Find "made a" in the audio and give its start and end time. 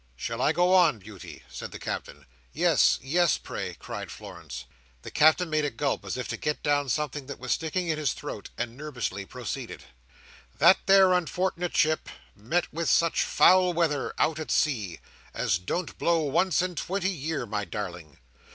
5.47-5.69